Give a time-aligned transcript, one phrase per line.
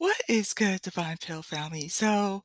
[0.00, 1.88] What is good, Divine Pill family?
[1.88, 2.42] So,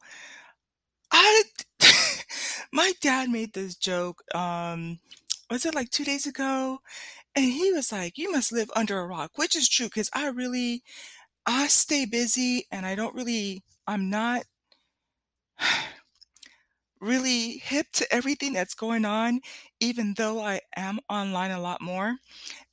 [1.12, 1.44] I
[2.72, 5.00] my dad made this joke, um,
[5.50, 6.80] was it like 2 days ago?
[7.36, 10.28] And he was like, "You must live under a rock," which is true because I
[10.30, 10.84] really
[11.46, 14.44] I stay busy and I don't really I'm not
[17.02, 19.42] really hip to everything that's going on,
[19.80, 22.16] even though I am online a lot more.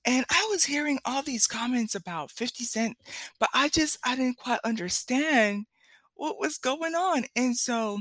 [0.05, 2.97] And I was hearing all these comments about 50 Cent,
[3.41, 5.67] but I just I didn't quite understand
[6.15, 7.25] what was going on.
[7.37, 8.01] And so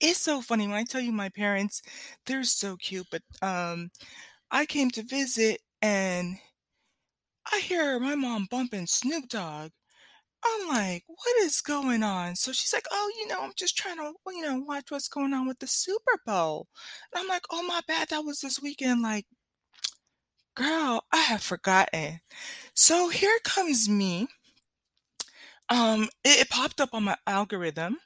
[0.00, 1.82] it's so funny when I tell you my parents,
[2.26, 3.90] they're so cute, but um
[4.50, 6.38] I came to visit and
[7.50, 9.72] I hear my mom bumping Snoop Dogg.
[10.46, 12.36] I'm like, what is going on?
[12.36, 15.34] So she's like, oh, you know, I'm just trying to, you know, watch what's going
[15.34, 16.68] on with the Super Bowl.
[17.12, 18.08] And I'm like, oh, my bad.
[18.10, 19.02] That was this weekend.
[19.02, 19.26] Like,
[20.56, 22.20] girl, I have forgotten.
[22.74, 24.28] So here comes me.
[25.68, 27.96] Um, it, it popped up on my algorithm.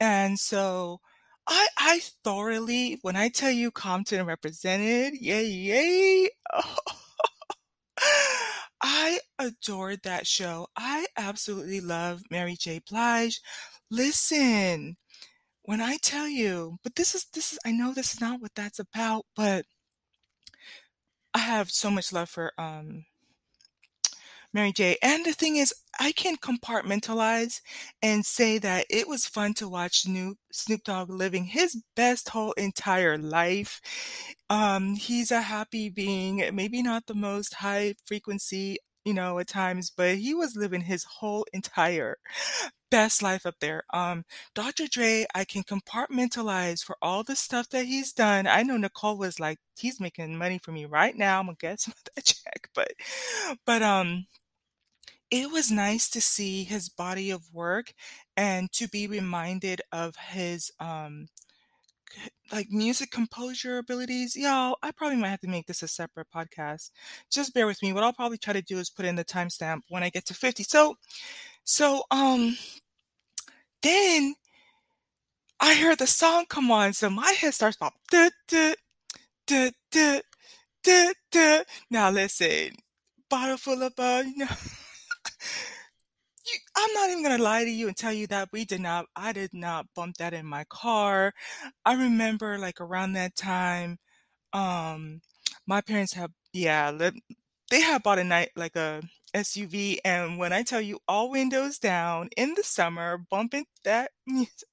[0.00, 1.00] And so
[1.48, 6.30] I I thoroughly, when I tell you Compton represented, yay, yay.
[6.52, 6.76] I
[9.38, 10.68] adored that show.
[10.76, 12.80] I absolutely love Mary J.
[12.88, 13.40] Blige.
[13.90, 14.96] Listen,
[15.62, 18.54] when I tell you, but this is this is I know this is not what
[18.54, 19.66] that's about, but
[21.34, 23.04] I have so much love for um
[24.52, 24.96] Mary J.
[25.02, 27.60] And the thing is, I can compartmentalize
[28.02, 32.52] and say that it was fun to watch Snoop Snoop Dogg living his best whole
[32.52, 33.80] entire life.
[34.48, 39.90] Um, he's a happy being, maybe not the most high frequency, you know, at times,
[39.96, 42.18] but he was living his whole entire
[42.90, 43.84] best life up there.
[43.94, 44.88] Um, Dr.
[44.88, 48.48] Dre, I can compartmentalize for all the stuff that he's done.
[48.48, 51.40] I know Nicole was like, he's making money for me right now.
[51.40, 52.92] I'm gonna get some of that check, but,
[53.66, 54.26] but um,
[55.30, 57.92] it was nice to see his body of work
[58.36, 61.28] and to be reminded of his um
[62.52, 64.36] like music composure abilities.
[64.36, 66.90] Y'all, I probably might have to make this a separate podcast.
[67.30, 67.92] Just bear with me.
[67.92, 70.34] What I'll probably try to do is put in the timestamp when I get to
[70.34, 70.62] 50.
[70.62, 70.96] So,
[71.64, 72.56] so um
[73.82, 74.34] then
[75.60, 77.94] I heard the song come on, so my head starts pop.
[78.10, 78.74] duh, duh,
[79.46, 80.20] duh, duh,
[80.82, 81.64] duh, duh.
[81.90, 82.76] Now listen,
[83.30, 84.46] bottle full of know.
[86.46, 89.06] You, I'm not even gonna lie to you and tell you that we did not,
[89.16, 91.32] I did not bump that in my car.
[91.84, 93.98] I remember like around that time,
[94.52, 95.22] um,
[95.66, 96.92] my parents have, yeah,
[97.70, 99.02] they had bought a night like a
[99.34, 104.68] SUV, and when I tell you all windows down in the summer, bumping that music,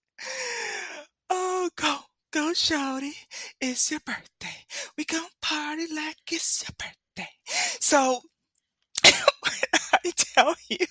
[1.29, 1.97] oh, go,
[2.31, 3.13] go, shawty,
[3.61, 4.65] it's your birthday.
[4.97, 7.31] We gon' party like it's your birthday.
[7.79, 8.21] So
[9.05, 10.85] I tell you,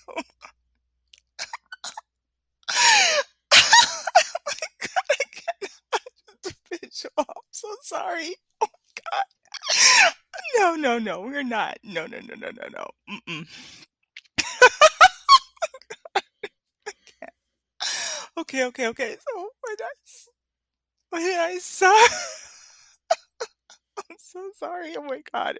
[7.19, 7.25] oh.
[7.28, 8.37] I'm so sorry.
[8.62, 9.25] Oh my God.
[10.56, 11.78] No, no, no, we're not.
[11.82, 12.91] No, no, no, no, no, no.
[13.28, 13.47] Mm-mm.
[18.38, 19.16] Okay, okay, okay.
[19.21, 19.93] So when I,
[21.11, 22.06] when I saw,
[24.11, 24.94] I'm so sorry.
[24.97, 25.59] Oh my God.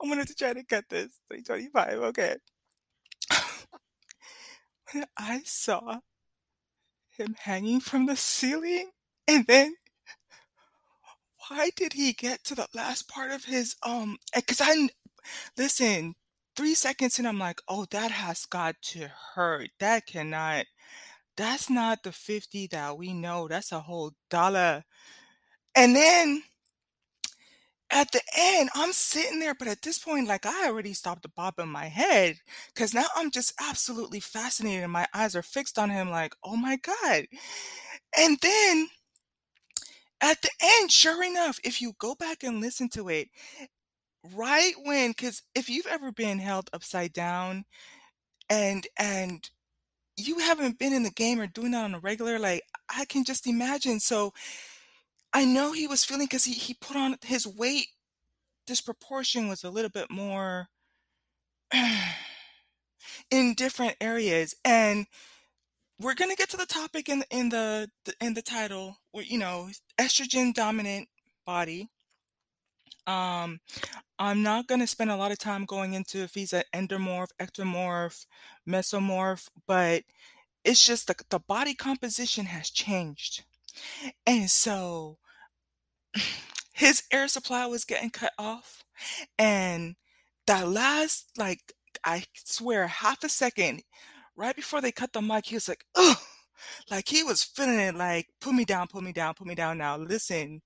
[0.00, 1.18] I'm gonna have to try to cut this.
[1.30, 1.98] 325.
[2.10, 2.36] Okay.
[4.92, 6.00] When I saw
[7.20, 8.90] him hanging from the ceiling,
[9.28, 9.74] and then
[11.48, 14.16] why did he get to the last part of his um?
[14.34, 14.88] Because I
[15.56, 16.14] listen.
[16.56, 19.70] Three seconds and I'm like, oh, that has got to hurt.
[19.80, 20.66] That cannot.
[21.36, 23.48] That's not the 50 that we know.
[23.48, 24.84] That's a whole dollar.
[25.74, 26.42] And then
[27.90, 31.28] at the end, I'm sitting there, but at this point, like I already stopped the
[31.28, 32.36] bobbing my head
[32.74, 36.56] because now I'm just absolutely fascinated and my eyes are fixed on him, like, oh
[36.56, 37.26] my God.
[38.18, 38.88] And then
[40.20, 43.28] at the end, sure enough, if you go back and listen to it,
[44.34, 47.64] right when, because if you've ever been held upside down
[48.50, 49.50] and and
[50.16, 53.24] you haven't been in the game or doing that on a regular, like I can
[53.24, 54.00] just imagine.
[54.00, 54.32] So
[55.32, 57.88] I know he was feeling because he he put on his weight
[58.66, 60.68] disproportion was a little bit more
[63.30, 65.06] in different areas and
[66.00, 67.88] we're going to get to the topic in in the
[68.20, 69.68] in the title where, you know
[69.98, 71.08] estrogen dominant
[71.46, 71.88] body.
[73.06, 73.60] Um
[74.18, 77.30] i'm not going to spend a lot of time going into if he's an endomorph
[77.40, 78.26] ectomorph
[78.68, 80.02] mesomorph but
[80.64, 83.44] it's just the, the body composition has changed
[84.26, 85.18] and so
[86.74, 88.84] his air supply was getting cut off
[89.38, 89.96] and
[90.46, 91.74] that last like
[92.04, 93.82] i swear half a second
[94.36, 96.16] right before they cut the mic, he was like, "Ugh,"
[96.90, 99.78] like he was feeling it, like, "Put me down, put me down, put me down
[99.78, 100.62] now." Listen,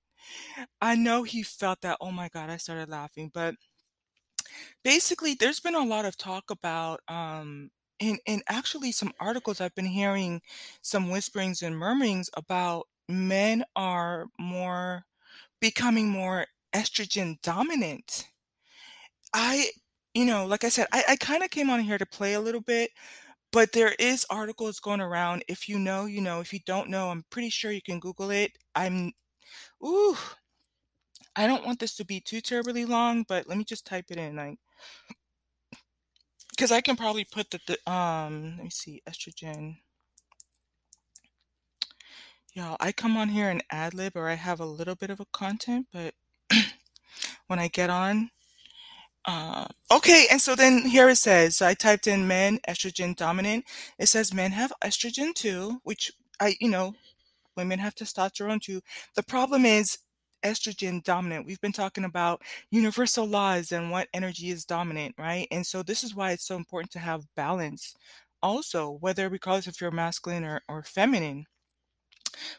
[0.81, 1.97] I know he felt that.
[2.01, 3.55] Oh my God, I started laughing, but
[4.83, 7.69] basically, there's been a lot of talk about, um,
[7.99, 10.41] in in actually some articles I've been hearing
[10.81, 15.05] some whisperings and murmurings about men are more
[15.61, 18.27] becoming more estrogen dominant.
[19.33, 19.69] I,
[20.13, 22.41] you know, like I said, I, I kind of came on here to play a
[22.41, 22.91] little bit,
[23.51, 25.43] but there is articles going around.
[25.47, 26.39] If you know, you know.
[26.39, 28.51] If you don't know, I'm pretty sure you can Google it.
[28.75, 29.11] I'm,
[29.83, 30.15] ooh,
[31.35, 34.17] I don't want this to be too terribly long, but let me just type it
[34.17, 34.57] in, like,
[36.51, 39.77] because I can probably put the, the um, let me see, estrogen.
[42.55, 45.19] Y'all, I come on here and ad lib, or I have a little bit of
[45.19, 46.13] a content, but
[47.47, 48.29] when I get on,
[49.25, 53.65] uh, okay, and so then here it says, so I typed in men, estrogen dominant.
[53.99, 56.95] It says men have estrogen too, which I, you know,
[57.57, 58.79] women have testosterone too.
[59.15, 59.97] The problem is
[60.41, 61.45] estrogen dominant.
[61.45, 62.41] We've been talking about
[62.71, 65.47] universal laws and what energy is dominant, right?
[65.51, 67.95] And so this is why it's so important to have balance.
[68.41, 71.47] Also, whether regardless if you're masculine or, or feminine.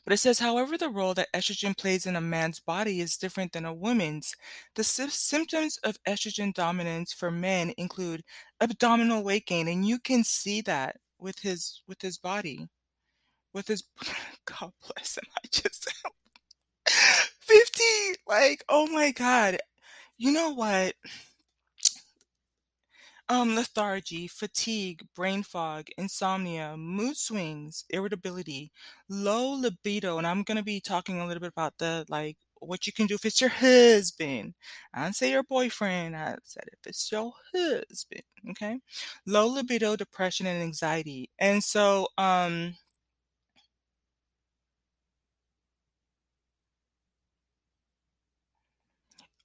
[0.04, 3.52] But it says, however, the role that estrogen plays in a man's body is different
[3.52, 4.34] than a woman's.
[4.74, 8.22] The sy- symptoms of estrogen dominance for men include
[8.60, 12.68] abdominal weight gain, and you can see that with his with his body,
[13.54, 13.84] with his
[14.46, 15.24] God bless him.
[15.36, 15.88] I just
[17.40, 17.82] 50,
[18.26, 19.58] like, oh my God.
[20.18, 20.94] You know what?
[23.28, 28.70] Um, lethargy, fatigue, brain fog, insomnia, mood swings, irritability,
[29.08, 32.92] low libido, and I'm gonna be talking a little bit about the like what you
[32.92, 34.54] can do if it's your husband.
[34.94, 36.16] I didn't say your boyfriend.
[36.16, 38.22] I said if it's your husband.
[38.50, 38.78] Okay,
[39.26, 41.28] low libido, depression, and anxiety.
[41.40, 42.76] And so, um,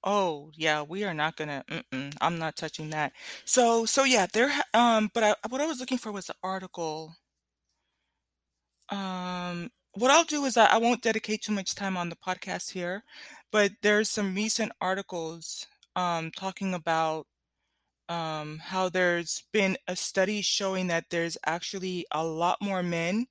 [0.04, 3.12] Oh, yeah, we are not gonna mm-mm, I'm not touching that.
[3.44, 7.16] So so yeah, there um, but I what I was looking for was the article.
[8.90, 12.72] Um, what I'll do is I I won't dedicate too much time on the podcast
[12.72, 13.04] here,
[13.50, 15.66] but there's some recent articles,
[15.96, 17.26] um, talking about,
[18.08, 23.26] um, how there's been a study showing that there's actually a lot more men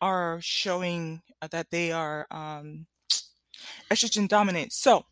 [0.00, 2.86] are showing, that they are, um,
[3.90, 4.72] estrogen dominant.
[4.72, 5.04] So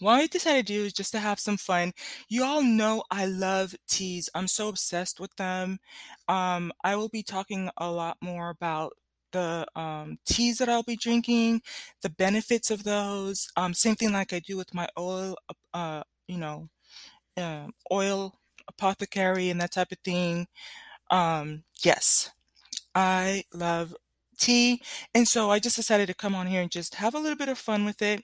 [0.00, 1.92] what I decided to do is just to have some fun.
[2.28, 4.28] You all know I love teas.
[4.34, 5.78] I'm so obsessed with them.
[6.28, 8.94] Um, I will be talking a lot more about
[9.32, 11.62] the um, teas that I'll be drinking,
[12.02, 13.48] the benefits of those.
[13.56, 15.36] Um, same thing like I do with my oil,
[15.74, 16.68] uh, you know,
[17.36, 18.34] um, oil
[18.68, 20.46] apothecary and that type of thing.
[21.10, 22.30] Um, yes,
[22.94, 23.94] I love
[24.38, 24.82] tea.
[25.14, 27.48] And so I just decided to come on here and just have a little bit
[27.48, 28.22] of fun with it.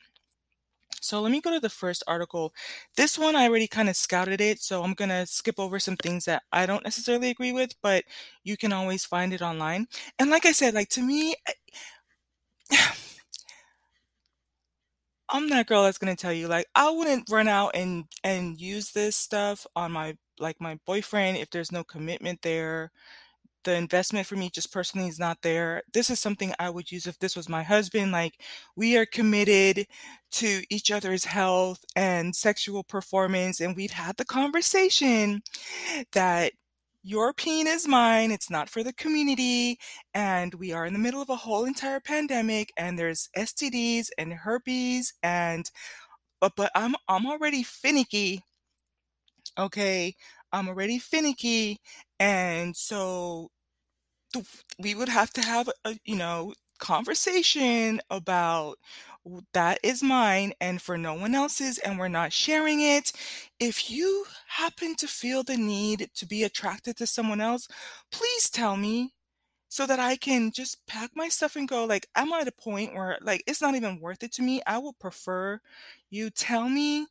[1.04, 2.52] So let me go to the first article.
[2.96, 5.96] This one I already kind of scouted it, so I'm going to skip over some
[5.96, 8.04] things that I don't necessarily agree with, but
[8.44, 9.86] you can always find it online.
[10.18, 11.52] And like I said, like to me, I,
[15.28, 18.60] I'm that girl that's going to tell you like I wouldn't run out and and
[18.60, 22.90] use this stuff on my like my boyfriend if there's no commitment there
[23.64, 25.82] the investment for me just personally is not there.
[25.92, 28.12] This is something I would use if this was my husband.
[28.12, 28.40] Like,
[28.76, 29.86] we are committed
[30.32, 35.42] to each other's health and sexual performance, and we've had the conversation
[36.12, 36.52] that
[37.02, 39.78] your peen is mine, it's not for the community,
[40.14, 44.32] and we are in the middle of a whole entire pandemic, and there's STDs and
[44.32, 45.70] herpes, and
[46.40, 48.44] but but I'm I'm already finicky.
[49.58, 50.14] Okay,
[50.52, 51.80] I'm already finicky,
[52.18, 53.50] and so
[54.78, 58.78] we would have to have a, you know, conversation about
[59.52, 63.12] that is mine and for no one else's and we're not sharing it.
[63.58, 67.68] If you happen to feel the need to be attracted to someone else,
[68.12, 69.12] please tell me
[69.68, 71.84] so that I can just pack my stuff and go.
[71.84, 74.62] Like, I'm at a point where, like, it's not even worth it to me.
[74.66, 75.60] I would prefer
[76.10, 77.06] you tell me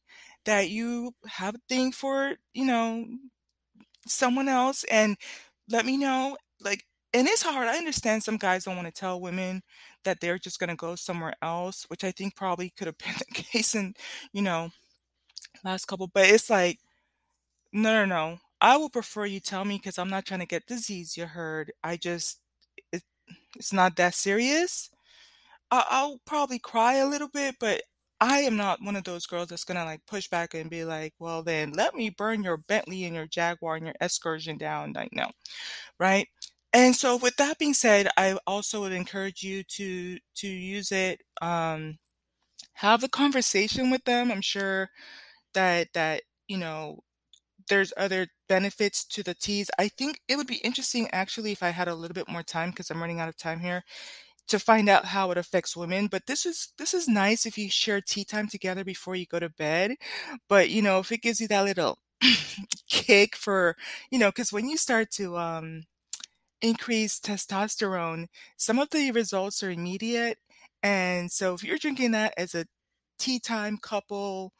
[0.45, 3.05] that you have a thing for, you know,
[4.07, 5.17] someone else and
[5.69, 6.37] let me know.
[6.61, 6.83] Like,
[7.13, 7.67] and it's hard.
[7.67, 9.61] I understand some guys don't want to tell women
[10.03, 13.15] that they're just going to go somewhere else, which I think probably could have been
[13.17, 13.93] the case in,
[14.33, 14.69] you know,
[15.63, 16.07] last couple.
[16.07, 16.79] But it's like,
[17.73, 18.37] no, no, no.
[18.61, 21.17] I would prefer you tell me because I'm not trying to get disease.
[21.17, 21.71] You heard.
[21.83, 22.39] I just,
[22.93, 23.03] it,
[23.57, 24.89] it's not that serious.
[25.71, 27.81] I, I'll probably cry a little bit, but
[28.21, 31.13] I am not one of those girls that's gonna like push back and be like,
[31.19, 34.93] well, then let me burn your Bentley and your Jaguar and your Excursion down.
[34.93, 35.27] Like, no,
[35.99, 36.27] right?
[36.73, 41.21] And so with that being said, I also would encourage you to to use it,
[41.41, 41.99] um,
[42.75, 44.31] have a conversation with them.
[44.31, 44.89] I'm sure
[45.55, 46.99] that that, you know,
[47.69, 49.71] there's other benefits to the teas.
[49.79, 52.71] I think it would be interesting actually if I had a little bit more time
[52.71, 53.83] because I'm running out of time here
[54.47, 56.07] to find out how it affects women.
[56.07, 59.39] But this is this is nice if you share tea time together before you go
[59.39, 59.95] to bed.
[60.49, 61.99] But you know, if it gives you that little
[62.89, 63.75] kick for,
[64.11, 65.83] you know, because when you start to um
[66.63, 68.27] increase testosterone,
[68.57, 70.39] some of the results are immediate.
[70.83, 72.65] And so if you're drinking that as a
[73.19, 74.53] tea time couple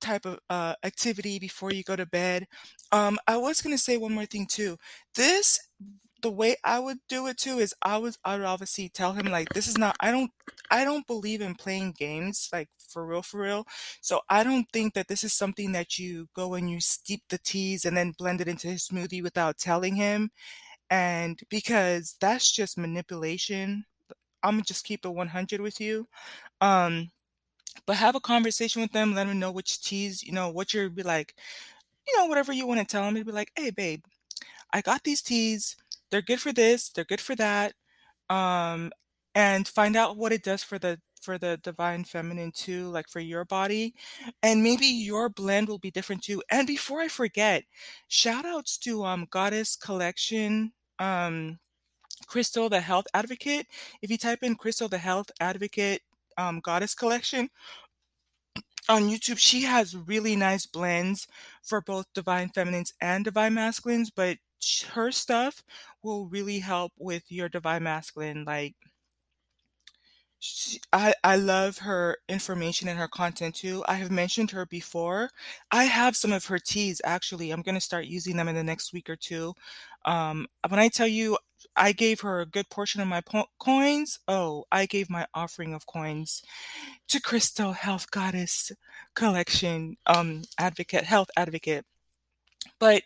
[0.00, 2.46] type of uh, activity before you go to bed.
[2.92, 4.76] Um, I was gonna say one more thing too.
[5.14, 5.58] This,
[6.22, 9.26] the way I would do it too is I was I would obviously tell him
[9.26, 10.30] like this is not I don't
[10.70, 13.66] I don't believe in playing games like for real for real.
[14.00, 17.38] So I don't think that this is something that you go and you steep the
[17.38, 20.30] teas and then blend it into his smoothie without telling him.
[20.90, 23.84] And because that's just manipulation.
[24.42, 26.08] I'm gonna just keep it 100 with you.
[26.60, 27.12] Um,
[27.86, 30.90] but have a conversation with them, let them know which teas, you know, what you're
[30.90, 31.34] be like,
[32.08, 33.14] you know, whatever you want to tell them.
[33.24, 34.04] Be like, hey, babe,
[34.72, 35.76] I got these teas.
[36.10, 36.90] They're good for this.
[36.90, 37.74] They're good for that.
[38.30, 38.92] Um,
[39.34, 43.20] and find out what it does for the for the divine feminine too, like for
[43.20, 43.94] your body.
[44.42, 46.42] And maybe your blend will be different too.
[46.50, 47.64] And before I forget,
[48.08, 50.72] shout outs to um Goddess Collection.
[50.98, 51.58] Um,
[52.26, 53.66] Crystal the Health Advocate.
[54.02, 56.02] If you type in Crystal the Health Advocate
[56.38, 57.50] um, Goddess Collection,
[58.88, 61.26] on YouTube, she has really nice blends
[61.62, 64.38] for both divine feminines and divine masculines, but
[64.90, 65.62] her stuff
[66.02, 68.44] will really help with your divine masculine.
[68.44, 68.74] Like,
[70.38, 73.82] she, I, I love her information and her content too.
[73.88, 75.30] I have mentioned her before.
[75.70, 77.50] I have some of her teas actually.
[77.50, 79.54] I'm going to start using them in the next week or two.
[80.06, 81.38] Um, when I tell you,
[81.76, 84.18] I gave her a good portion of my po- coins.
[84.28, 86.42] Oh, I gave my offering of coins
[87.08, 88.72] to Crystal Health Goddess
[89.14, 91.84] Collection um advocate, health advocate.
[92.78, 93.02] But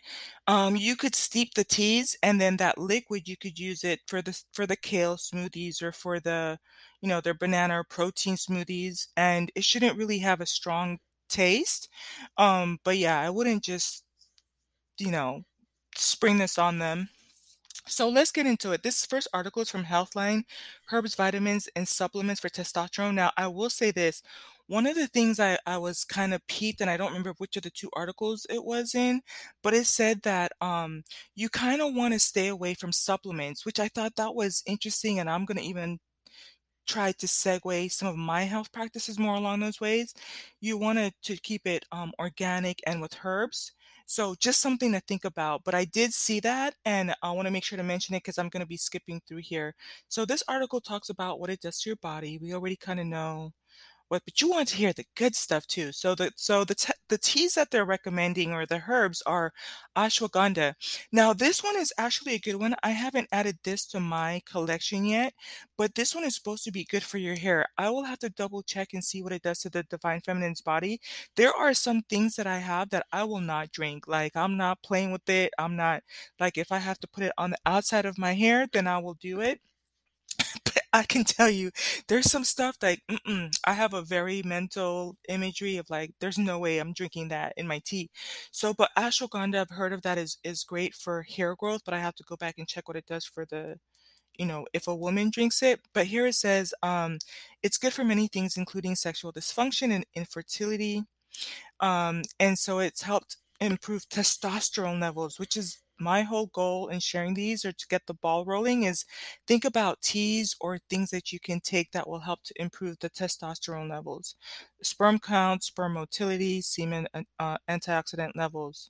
[0.47, 4.21] um, you could steep the teas, and then that liquid you could use it for
[4.21, 6.59] the for the kale smoothies or for the,
[7.01, 11.89] you know, their banana protein smoothies, and it shouldn't really have a strong taste.
[12.37, 14.03] Um, but yeah, I wouldn't just,
[14.99, 15.43] you know,
[15.95, 17.09] spring this on them.
[17.87, 18.83] So let's get into it.
[18.83, 20.43] This first article is from Healthline
[20.91, 23.15] Herbs, Vitamins, and Supplements for Testosterone.
[23.15, 24.21] Now, I will say this.
[24.67, 27.57] One of the things I, I was kind of peeped, and I don't remember which
[27.57, 29.21] of the two articles it was in,
[29.61, 31.03] but it said that um,
[31.35, 35.19] you kind of want to stay away from supplements, which I thought that was interesting.
[35.19, 35.99] And I'm going to even
[36.87, 40.13] try to segue some of my health practices more along those ways.
[40.61, 43.73] You want to keep it um, organic and with herbs.
[44.11, 45.63] So just something to think about.
[45.63, 48.37] But I did see that, and I want to make sure to mention it because
[48.37, 49.73] I'm going to be skipping through here.
[50.09, 52.37] So this article talks about what it does to your body.
[52.41, 53.53] We already kind of know
[54.11, 55.91] what, but you want to hear the good stuff too.
[55.93, 59.53] So the so the te- the teas that they're recommending or the herbs are
[59.95, 60.73] ashwagandha.
[61.11, 62.75] Now this one is actually a good one.
[62.83, 65.33] I haven't added this to my collection yet,
[65.77, 67.65] but this one is supposed to be good for your hair.
[67.77, 70.61] I will have to double check and see what it does to the divine feminine's
[70.61, 70.99] body.
[71.35, 74.07] There are some things that I have that I will not drink.
[74.07, 75.53] Like I'm not playing with it.
[75.57, 76.03] I'm not
[76.39, 78.97] like if I have to put it on the outside of my hair, then I
[78.99, 79.61] will do it.
[80.93, 81.71] I can tell you,
[82.07, 86.59] there's some stuff like mm-mm, I have a very mental imagery of like, there's no
[86.59, 88.09] way I'm drinking that in my tea.
[88.51, 91.99] So, but ashwagandha, I've heard of that is is great for hair growth, but I
[91.99, 93.77] have to go back and check what it does for the,
[94.37, 95.81] you know, if a woman drinks it.
[95.93, 97.19] But here it says, um,
[97.63, 101.03] it's good for many things, including sexual dysfunction and infertility.
[101.79, 107.33] Um, and so it's helped improve testosterone levels, which is my whole goal in sharing
[107.35, 109.05] these or to get the ball rolling is
[109.47, 113.09] think about teas or things that you can take that will help to improve the
[113.09, 114.35] testosterone levels,
[114.81, 117.07] sperm count, sperm motility, semen
[117.39, 118.89] uh, antioxidant levels.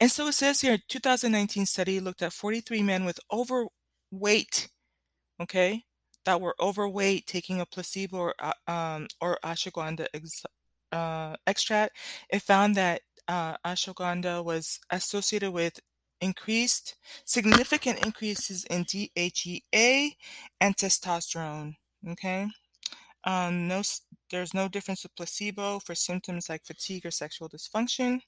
[0.00, 4.68] And so it says here, 2019 study looked at 43 men with overweight,
[5.40, 5.84] okay,
[6.24, 10.44] that were overweight taking a placebo or, uh, um, or ashwagandha ex-
[10.92, 11.96] uh, extract.
[12.30, 15.80] It found that uh, ashwagandha was associated with
[16.20, 20.16] increased, significant increases in DHEA
[20.60, 21.74] and testosterone.
[22.08, 22.48] Okay.
[23.24, 23.82] Um, no,
[24.30, 28.20] there's no difference with placebo for symptoms like fatigue or sexual dysfunction.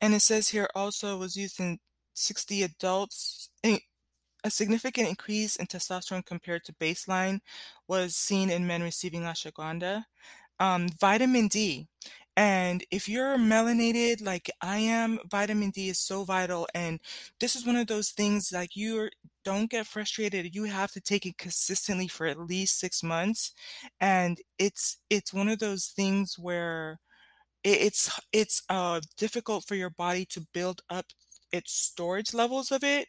[0.00, 1.78] And it says here also was used in
[2.14, 3.50] 60 adults.
[3.64, 7.40] A significant increase in testosterone compared to baseline
[7.88, 10.04] was seen in men receiving ashwagandha.
[10.60, 11.88] Um, vitamin D.
[12.36, 16.66] And if you're melanated like I am, vitamin D is so vital.
[16.74, 17.00] And
[17.40, 19.10] this is one of those things like you
[19.44, 20.54] don't get frustrated.
[20.54, 23.52] You have to take it consistently for at least six months.
[24.00, 26.98] And it's it's one of those things where
[27.64, 31.06] it's it's uh difficult for your body to build up
[31.52, 33.08] its storage levels of it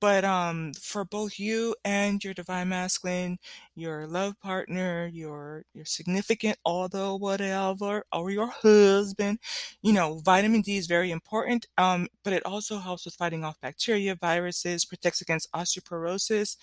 [0.00, 3.38] but um for both you and your divine masculine
[3.74, 9.38] your love partner your your significant other whatever or your husband
[9.82, 13.60] you know vitamin d is very important um but it also helps with fighting off
[13.60, 16.56] bacteria viruses protects against osteoporosis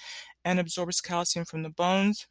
[0.45, 2.27] and absorbs calcium from the bones.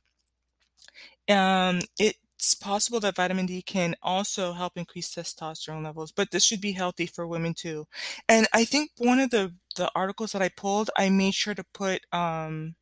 [1.28, 6.42] Um it it's possible that vitamin D can also help increase testosterone levels, but this
[6.44, 7.86] should be healthy for women too.
[8.28, 11.64] And I think one of the the articles that I pulled, I made sure to
[11.72, 12.74] put um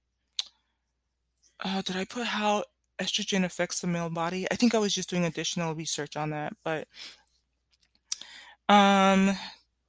[1.64, 2.64] uh, did I put how
[3.00, 4.46] estrogen affects the male body?
[4.50, 6.88] I think I was just doing additional research on that, but
[8.68, 9.30] um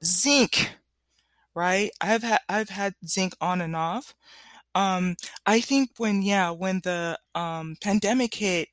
[0.04, 0.72] zinc,
[1.54, 1.90] right?
[2.00, 4.14] I've had I've had zinc on and off.
[4.74, 8.68] Um I think when yeah, when the um pandemic hit,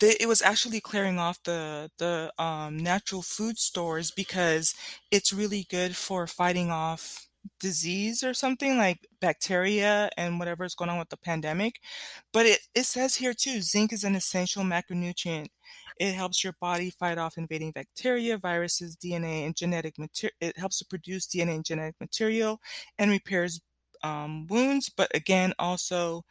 [0.00, 4.74] it was actually clearing off the the um, natural food stores because
[5.10, 7.26] it's really good for fighting off
[7.58, 11.80] disease or something like bacteria and whatever is going on with the pandemic.
[12.32, 15.48] But it, it says here too, zinc is an essential macronutrient.
[15.98, 20.34] It helps your body fight off invading bacteria, viruses, DNA, and genetic material.
[20.40, 22.60] It helps to produce DNA and genetic material
[22.98, 23.60] and repairs
[24.02, 26.24] um, wounds, but again, also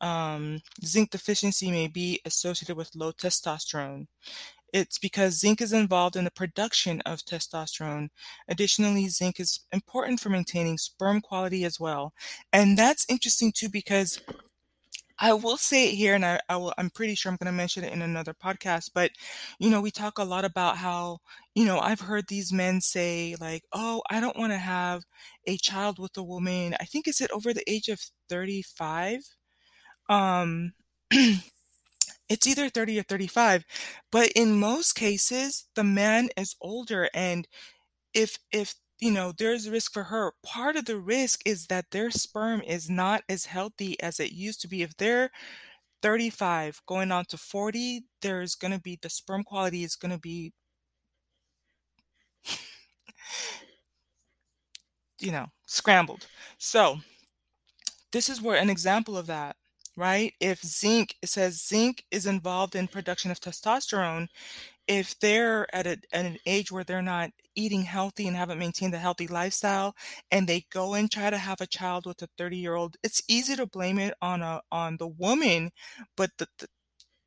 [0.00, 4.06] um, zinc deficiency may be associated with low testosterone.
[4.72, 8.10] It's because zinc is involved in the production of testosterone.
[8.48, 12.12] Additionally, zinc is important for maintaining sperm quality as well.
[12.52, 14.20] And that's interesting too because
[15.18, 17.52] I will say it here, and I, I will, I'm pretty sure I'm going to
[17.56, 18.90] mention it in another podcast.
[18.94, 19.12] But
[19.58, 21.18] you know, we talk a lot about how
[21.54, 25.04] you know I've heard these men say like, "Oh, I don't want to have
[25.46, 29.35] a child with a woman." I think is it over the age of 35
[30.08, 30.72] um
[32.28, 33.64] it's either 30 or 35
[34.10, 37.46] but in most cases the man is older and
[38.14, 41.90] if if you know there's a risk for her part of the risk is that
[41.92, 44.82] their sperm is not as healthy as it used to be.
[44.82, 45.30] If they're
[46.02, 50.18] 35 going on to 40 there's going to be the sperm quality is going to
[50.20, 50.52] be
[55.18, 56.26] you know scrambled.
[56.58, 56.98] So
[58.12, 59.56] this is where an example of that
[59.96, 60.32] right?
[60.40, 64.28] If zinc, it says zinc is involved in production of testosterone,
[64.88, 68.94] if they're at, a, at an age where they're not eating healthy and haven't maintained
[68.94, 69.94] a healthy lifestyle
[70.30, 73.22] and they go and try to have a child with a 30 year old it's
[73.28, 75.70] easy to blame it on a on the woman
[76.16, 76.66] but the, the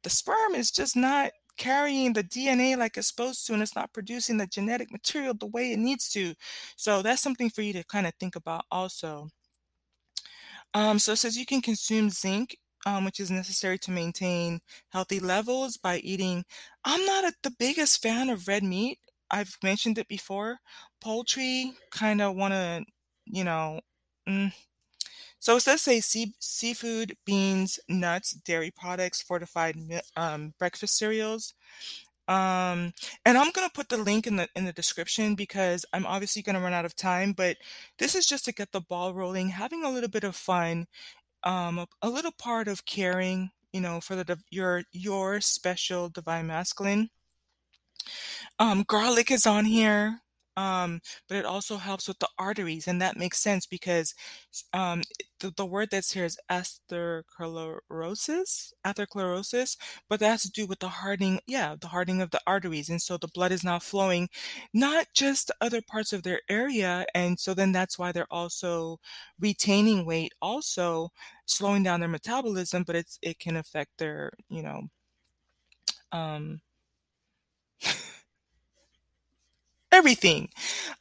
[0.04, 3.94] the sperm is just not carrying the DNA like it's supposed to and it's not
[3.94, 6.34] producing the genetic material the way it needs to
[6.78, 9.30] so that's something for you to kind of think about also
[10.74, 15.20] um, so it says you can consume zinc, um, which is necessary to maintain healthy
[15.20, 16.46] levels by eating.
[16.86, 19.00] I'm not a, the biggest fan of red meat.
[19.32, 20.58] I've mentioned it before.
[21.02, 22.84] Poultry, kind of want to,
[23.26, 23.82] you know.
[24.28, 24.54] Mm.
[25.40, 29.76] So it says say sea, seafood, beans, nuts, dairy products, fortified
[30.16, 31.54] um, breakfast cereals.
[32.30, 32.94] Um,
[33.26, 36.62] and I'm gonna put the link in the in the description because I'm obviously gonna
[36.62, 37.58] run out of time, but
[37.98, 40.86] this is just to get the ball rolling, having a little bit of fun,
[41.44, 46.46] um, a, a little part of caring, you know, for the your your special divine
[46.48, 47.10] masculine.
[48.60, 50.22] Um, garlic is on here.
[50.58, 54.14] Um, but it also helps with the arteries, and that makes sense because
[54.74, 55.04] um,
[55.40, 59.78] the, the word that's here is atherosclerosis, atherosclerosis,
[60.10, 63.02] but that has to do with the hardening, yeah, the hardening of the arteries, and
[63.02, 64.30] so the blood is now flowing,
[64.74, 69.00] not just other parts of their area, and so then that's why they're also
[69.40, 71.10] retaining weight, also
[71.46, 74.84] slowing down their metabolism, but it's it can affect their, you know,
[76.12, 76.62] um
[80.00, 80.50] everything.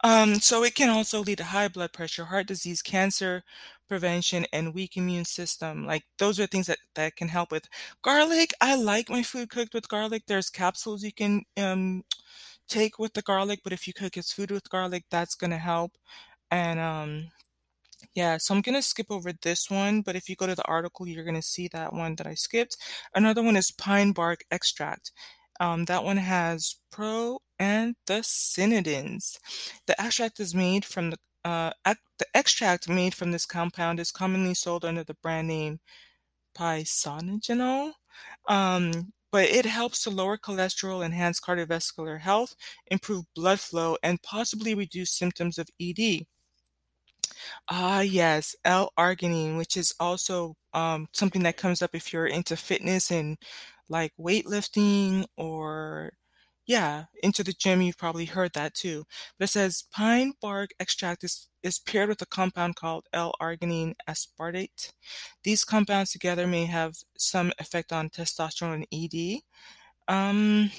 [0.05, 3.43] Um, so it can also lead to high blood pressure, heart disease, cancer
[3.89, 5.87] prevention, and weak immune system.
[5.87, 7.69] Like those are things that, that can help with
[8.03, 8.53] garlic.
[8.61, 10.25] I like my food cooked with garlic.
[10.27, 12.05] There's capsules you can um,
[12.69, 15.59] take with the garlic, but if you cook his food with garlic, that's going to
[15.59, 15.93] help.
[16.51, 17.29] And um,
[18.15, 21.07] yeah, so I'm gonna skip over this one, but if you go to the article,
[21.07, 22.77] you're gonna see that one that I skipped.
[23.15, 25.13] Another one is pine bark extract.
[25.61, 26.77] Um, that one has
[27.61, 27.95] proanthocyanidins.
[28.07, 29.39] The cynidins.
[29.87, 31.71] The extract is made from the uh,
[32.19, 35.81] the extract made from this compound is commonly sold under the brand name
[36.57, 37.93] Pisanidinol.
[38.49, 42.55] Um, but it helps to lower cholesterol, enhance cardiovascular health,
[42.91, 46.27] improve blood flow, and possibly reduce symptoms of ED.
[47.69, 53.11] Ah, yes, L-arginine, which is also um, something that comes up if you're into fitness
[53.11, 53.39] and
[53.89, 56.13] like weightlifting or
[56.69, 57.81] yeah, into the gym.
[57.81, 59.05] You've probably heard that too.
[59.39, 64.93] But it says pine bark extract is, is paired with a compound called L-arginine aspartate.
[65.45, 69.41] These compounds together may have some effect on testosterone and ED.
[70.15, 70.71] Um,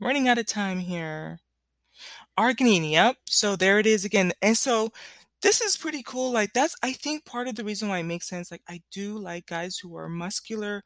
[0.00, 1.40] running out of time here.
[2.38, 3.16] Arginine, yep.
[3.26, 4.32] So there it is again.
[4.40, 4.92] And so
[5.46, 6.32] this is pretty cool.
[6.32, 8.50] Like that's I think part of the reason why it makes sense.
[8.50, 10.82] Like I do like guys who are muscular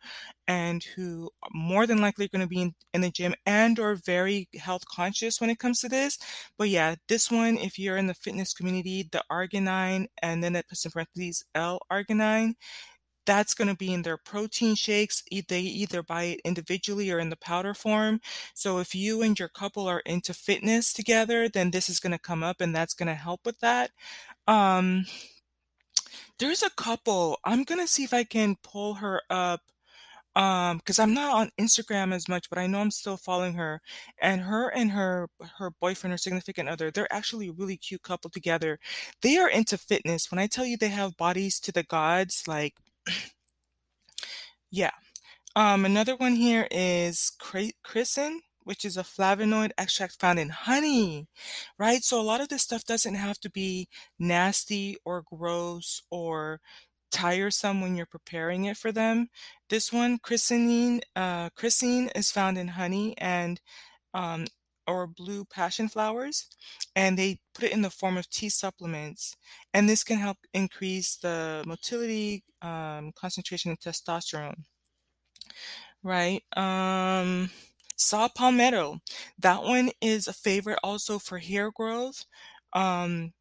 [0.47, 3.79] and who are more than likely are going to be in, in the gym and
[3.81, 6.19] are very health conscious when it comes to this.
[6.59, 10.69] But yeah, this one, if you're in the fitness community, the arginine and then it
[10.69, 12.53] puts in parentheses L-arginine,
[13.27, 15.23] that's going to be in their protein shakes.
[15.49, 18.21] They either buy it individually or in the powder form.
[18.55, 22.19] So if you and your couple are into fitness together, then this is going to
[22.19, 23.91] come up and that's going to help with that.
[24.47, 25.05] Um,
[26.39, 27.39] there's a couple.
[27.45, 29.61] I'm gonna see if I can pull her up.
[30.37, 33.83] Um, because I'm not on Instagram as much, but I know I'm still following her.
[34.21, 35.29] And her and her
[35.59, 38.79] her boyfriend or significant other, they're actually a really cute couple together.
[39.23, 40.31] They are into fitness.
[40.31, 42.77] When I tell you they have bodies to the gods, like
[44.71, 44.91] yeah.
[45.57, 51.29] Um, another one here is Chrysin, which is a flavonoid extract found in honey,
[51.79, 52.03] right?
[52.05, 56.61] So a lot of this stuff doesn't have to be nasty or gross or
[57.13, 59.29] tiresome when you're preparing it for them.
[59.71, 61.51] This one, chrysanine, uh,
[62.15, 63.61] is found in honey and
[64.15, 64.47] um,
[64.91, 66.47] or blue passion flowers,
[66.97, 69.37] and they put it in the form of tea supplements.
[69.73, 74.65] And this can help increase the motility, um, concentration, of testosterone.
[76.03, 76.43] Right.
[76.57, 77.51] Um,
[77.97, 79.01] saw palmetto.
[79.39, 82.25] That one is a favorite also for hair growth.
[82.73, 83.33] Um,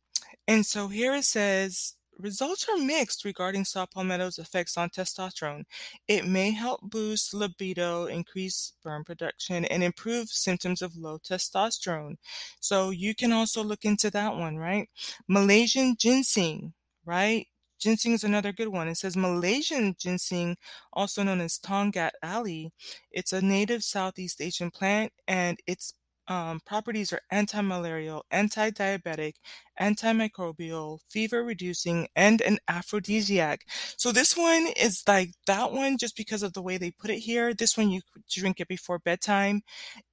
[0.48, 5.64] and so here it says results are mixed regarding saw palmetto's effects on testosterone.
[6.08, 12.18] It may help boost libido, increase sperm production, and improve symptoms of low testosterone.
[12.60, 14.90] So you can also look into that one, right?
[15.28, 16.74] Malaysian ginseng,
[17.06, 17.48] right?
[17.80, 18.90] Ginseng is another good one.
[18.90, 20.58] It says Malaysian ginseng,
[20.92, 22.74] also known as Tongkat Ali.
[23.12, 25.94] It's a native Southeast Asian plant and its
[26.30, 29.34] um, properties are anti-malarial, anti-diabetic,
[29.82, 33.66] antimicrobial, fever reducing, and an aphrodisiac.
[33.98, 37.20] So this one is like that one just because of the way they put it
[37.20, 37.54] here.
[37.54, 39.64] This one you drink it before bedtime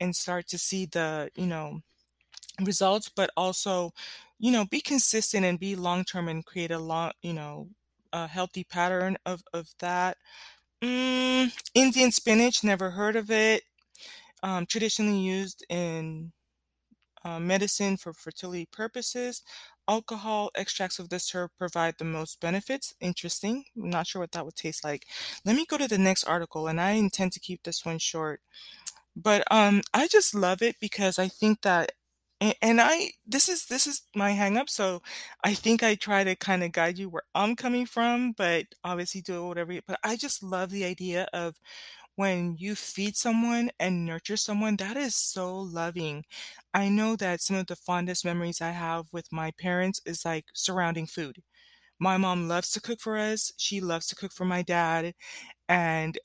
[0.00, 1.80] and start to see the, you know,
[2.62, 3.92] results, but also,
[4.38, 7.68] you know, be consistent and be long term and create a long, you know,
[8.12, 10.16] a healthy pattern of of that.
[10.82, 13.62] Mm, Indian spinach, never heard of it.
[14.46, 16.32] Um, traditionally used in
[17.24, 19.42] uh, medicine for fertility purposes.
[19.88, 22.94] Alcohol extracts of this herb provide the most benefits.
[23.00, 23.64] Interesting.
[23.76, 25.06] I'm not sure what that would taste like.
[25.44, 28.40] Let me go to the next article, and I intend to keep this one short.
[29.16, 31.92] But um, I just love it because I think that
[32.62, 35.02] and, I this is this is my hang up, so
[35.44, 39.22] I think I try to kind of guide you where I'm coming from, but obviously
[39.22, 41.56] do whatever you, but I just love the idea of
[42.16, 46.24] when you feed someone and nurture someone, that is so loving.
[46.74, 50.46] I know that some of the fondest memories I have with my parents is like
[50.54, 51.42] surrounding food.
[52.00, 53.52] My mom loves to cook for us.
[53.58, 55.14] She loves to cook for my dad.
[55.68, 56.18] And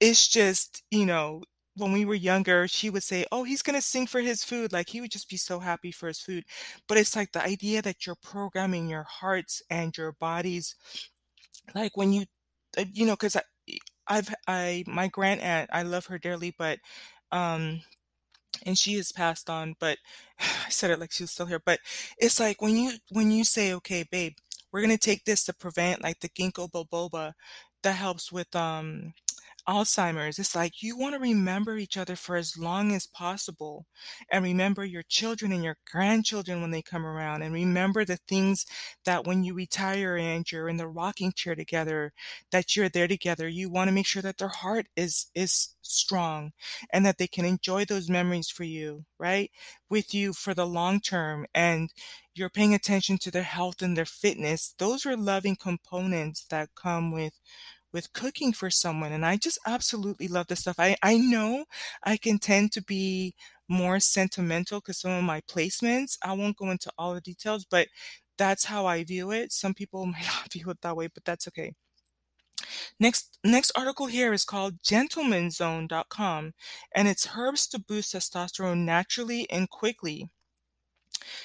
[0.00, 1.42] it's just, you know,
[1.76, 4.88] when we were younger, she would say, "Oh, he's gonna sing for his food." Like
[4.90, 6.44] he would just be so happy for his food.
[6.88, 10.76] But it's like the idea that you're programming your hearts and your bodies,
[11.74, 12.24] like when you,
[12.78, 13.36] uh, you know, because
[14.08, 16.78] I've I my grand aunt, I love her dearly, but
[17.32, 17.82] um,
[18.66, 19.76] and she has passed on.
[19.80, 19.98] But
[20.40, 21.62] I said it like she was still here.
[21.64, 21.80] But
[22.18, 24.34] it's like when you when you say, "Okay, babe,
[24.72, 27.34] we're gonna take this to prevent like the ginkgo biloba,"
[27.82, 29.14] that helps with um
[29.66, 33.86] Alzheimer's, it's like you want to remember each other for as long as possible
[34.30, 38.66] and remember your children and your grandchildren when they come around and remember the things
[39.06, 42.12] that when you retire and you're in the rocking chair together
[42.50, 43.48] that you're there together.
[43.48, 46.52] You want to make sure that their heart is is strong
[46.92, 49.50] and that they can enjoy those memories for you right
[49.90, 51.90] with you for the long term and
[52.34, 54.74] you're paying attention to their health and their fitness.
[54.78, 57.34] Those are loving components that come with
[57.94, 59.12] with cooking for someone.
[59.12, 60.76] And I just absolutely love this stuff.
[60.78, 61.64] I, I know
[62.02, 63.34] I can tend to be
[63.68, 67.88] more sentimental because some of my placements, I won't go into all the details, but
[68.36, 69.52] that's how I view it.
[69.52, 71.72] Some people might not view it that way, but that's okay.
[72.98, 76.52] Next, next article here is called gentlemanzone.com
[76.94, 80.30] and it's herbs to boost testosterone naturally and quickly.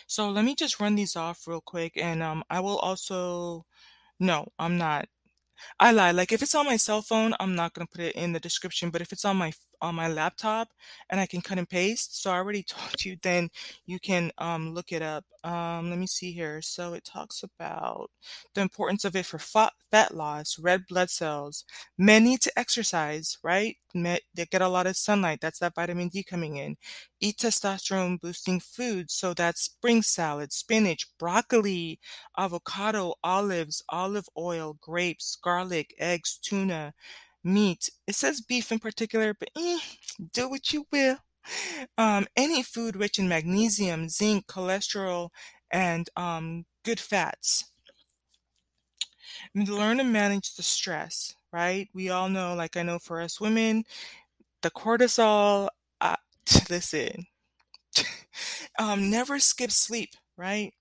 [0.07, 3.65] So let me just run these off real quick and um, I will also,
[4.19, 5.07] no, I'm not.
[5.79, 6.11] I lie.
[6.11, 8.89] Like if it's on my cell phone, I'm not gonna put it in the description.
[8.89, 10.69] But if it's on my on my laptop
[11.09, 13.49] and I can cut and paste, so I already told you, then
[13.85, 15.25] you can um, look it up.
[15.43, 16.61] Um, let me see here.
[16.61, 18.11] So it talks about
[18.53, 21.63] the importance of it for fat, fat loss, red blood cells.
[21.97, 23.77] Men need to exercise, right?
[23.93, 25.39] They get a lot of sunlight.
[25.41, 26.77] That's that vitamin D coming in.
[27.19, 29.13] Eat testosterone boosting foods.
[29.13, 31.99] So that's spring salad, spinach, broccoli,
[32.37, 36.93] avocado, olives, olive oil, grapes, garlic, eggs, tuna
[37.43, 37.89] meat.
[38.08, 39.80] It says beef in particular, but eh,
[40.34, 41.17] do what you will.
[41.97, 45.30] Um, any food rich in magnesium, zinc, cholesterol,
[45.71, 47.71] and um, good fats.
[49.56, 51.88] Learn to manage the stress, right?
[51.93, 53.84] We all know, like I know for us women,
[54.62, 55.69] the cortisol,
[56.02, 56.15] uh,
[56.69, 57.28] listen,
[58.80, 60.73] um, never skip sleep right?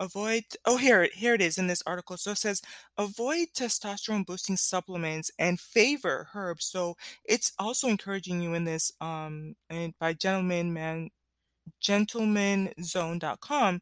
[0.00, 2.16] Avoid, oh, here, here it is in this article.
[2.18, 2.62] So it says,
[2.98, 6.66] avoid testosterone boosting supplements and favor herbs.
[6.66, 11.10] So it's also encouraging you in this, um, and by gentleman man,
[11.82, 13.80] gentlemanzone.com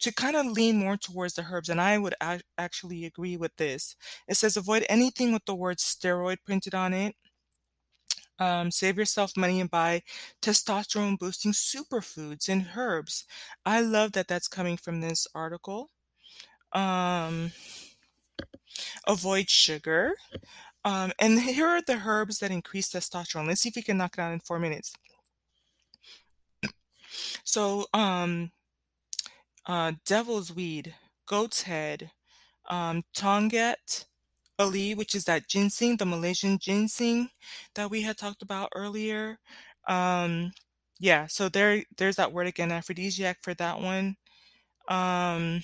[0.00, 1.68] to kind of lean more towards the herbs.
[1.68, 3.96] And I would a- actually agree with this.
[4.28, 7.14] It says, avoid anything with the word steroid printed on it
[8.42, 10.02] um, save yourself money and buy
[10.42, 13.24] testosterone boosting superfoods and herbs.
[13.64, 15.90] I love that that's coming from this article.
[16.72, 17.52] Um,
[19.06, 20.14] avoid sugar.
[20.84, 23.46] Um, and here are the herbs that increase testosterone.
[23.46, 24.92] Let's see if we can knock it out in four minutes.
[27.44, 28.50] So, um,
[29.66, 30.94] uh, devil's weed,
[31.26, 32.10] goat's head,
[32.68, 34.06] um, tongkat,
[34.58, 37.30] Ali, which is that ginseng, the Malaysian ginseng
[37.74, 39.38] that we had talked about earlier.
[39.88, 40.52] Um,
[41.00, 44.16] yeah, so there, there's that word again, aphrodisiac for that one.
[44.88, 45.62] Um,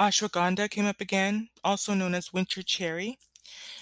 [0.00, 3.18] ashwagandha came up again, also known as winter cherry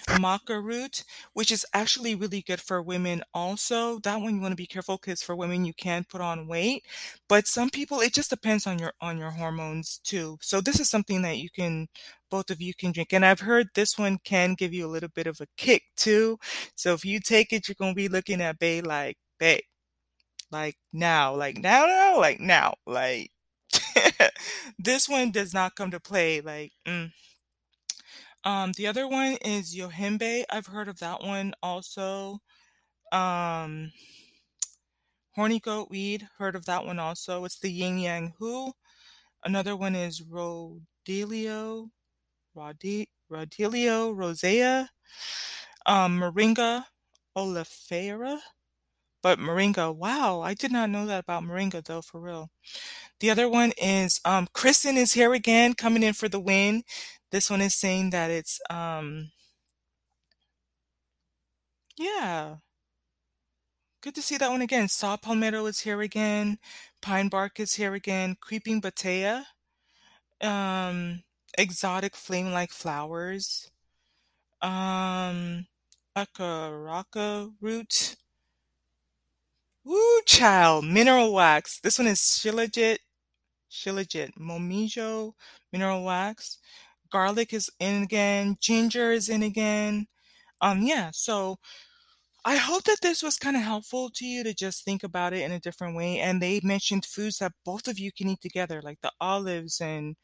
[0.09, 3.99] maca root, which is actually really good for women also.
[4.01, 6.85] That one you want to be careful because for women you can put on weight,
[7.29, 10.39] but some people it just depends on your on your hormones too.
[10.41, 11.89] So this is something that you can
[12.31, 13.13] both of you can drink.
[13.13, 16.39] And I've heard this one can give you a little bit of a kick too.
[16.75, 19.63] So if you take it, you're gonna be looking at Bay like, Bay,
[20.51, 23.31] like now, like now, now, like now, like
[24.79, 26.41] this one does not come to play.
[26.41, 27.13] Like, mm.
[28.49, 30.45] Um, the other one is Yohimbe.
[30.49, 32.39] I've heard of that one also.
[33.13, 33.93] Um,
[35.35, 36.27] horny goat weed.
[36.39, 37.45] Heard of that one also.
[37.45, 38.73] It's the yin yang hu.
[39.45, 41.91] Another one is Rodelio,
[42.57, 44.89] Rodi, Rodelio rosea.
[45.85, 46.85] Um, Moringa
[47.37, 48.39] oleifera.
[49.23, 52.51] But Moringa, wow, I did not know that about Moringa though, for real.
[53.21, 56.85] The other one is um, Chrysin is here again, coming in for the win.
[57.31, 59.31] This one is saying that it's um
[61.99, 62.57] yeah.
[64.01, 64.89] Good to see that one again.
[64.89, 66.59] Saw palmetto is here again.
[67.03, 68.37] Pine bark is here again.
[68.41, 69.45] Creeping butea.
[70.41, 71.23] Um
[71.59, 73.71] exotic flame like flowers.
[74.63, 75.67] Um
[76.17, 78.17] acaraka root.
[79.85, 80.85] Woo child.
[80.85, 81.81] Mineral wax.
[81.81, 82.99] This one is shilajit.
[83.71, 84.31] Shilajit.
[84.39, 85.33] Momijo
[85.73, 86.59] mineral wax
[87.11, 90.07] garlic is in again, ginger is in again.
[90.63, 91.59] Um, yeah, so
[92.45, 95.43] I hope that this was kind of helpful to you to just think about it
[95.43, 96.19] in a different way.
[96.21, 100.17] And they mentioned foods that both of you can eat together, like the olives and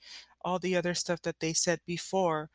[0.42, 2.50] all the other stuff that they said before.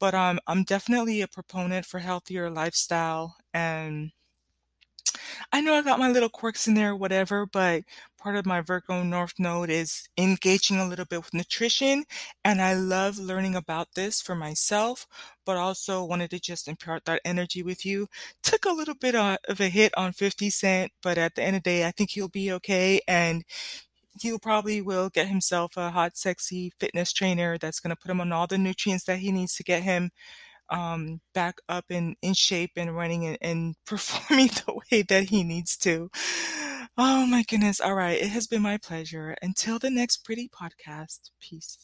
[0.00, 4.12] But um, I'm definitely a proponent for healthier lifestyle and
[5.52, 7.84] I know I got my little quirks in there, whatever, but
[8.18, 12.04] part of my Virgo North Node is engaging a little bit with nutrition.
[12.44, 15.06] And I love learning about this for myself,
[15.44, 18.08] but also wanted to just impart that energy with you.
[18.42, 21.56] Took a little bit uh, of a hit on 50 Cent, but at the end
[21.56, 23.00] of the day, I think he'll be okay.
[23.06, 23.44] And
[24.20, 28.20] he'll probably will get himself a hot, sexy fitness trainer that's going to put him
[28.20, 30.10] on all the nutrients that he needs to get him
[30.74, 35.44] um, back up and in shape and running and, and performing the way that he
[35.44, 36.10] needs to.
[36.98, 37.80] Oh my goodness.
[37.80, 38.20] All right.
[38.20, 39.36] It has been my pleasure.
[39.40, 41.30] Until the next pretty podcast.
[41.40, 41.78] Peace.